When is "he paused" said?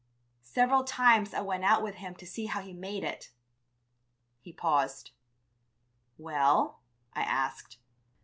4.39-5.11